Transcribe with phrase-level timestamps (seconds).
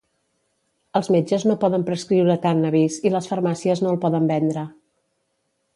[0.99, 4.65] Els metges no poden prescriure cànnabis i les farmàcies no el poden vendre.